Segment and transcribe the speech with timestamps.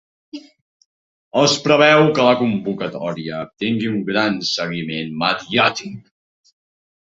[1.41, 6.11] Es preveu que la convocatòria tingui un gran seguiment mediàtic.